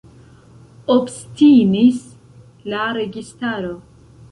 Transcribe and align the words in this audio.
Obstinis 0.93 2.01
la 2.75 2.91
registaro. 3.01 3.73